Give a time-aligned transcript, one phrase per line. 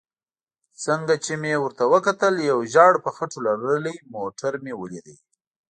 [0.85, 5.07] څنګه چې مې ورته وکتل یو ژېړ په خټو لړلی موټر مې ولید.